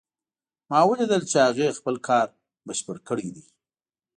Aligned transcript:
ما 0.69 0.79
ولیدل 0.89 1.23
چې 1.31 1.37
هغې 1.47 1.77
خپل 1.77 1.95
کار 2.07 2.27
بشپړ 2.67 2.95
کړی 3.07 3.29
ده 3.35 3.43